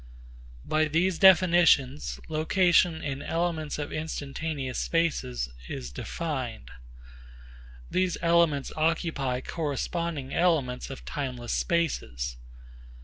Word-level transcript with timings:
By 0.65 0.85
these 0.85 1.19
definitions 1.19 2.19
location 2.27 3.03
in 3.03 3.21
elements 3.21 3.77
of 3.77 3.91
instantaneous 3.93 4.79
spaces 4.79 5.49
is 5.69 5.91
defined. 5.91 6.71
These 7.91 8.17
elements 8.19 8.71
occupy 8.75 9.41
corresponding 9.41 10.33
elements 10.33 10.89
of 10.89 11.05
timeless 11.05 11.53
spaces. 11.53 12.37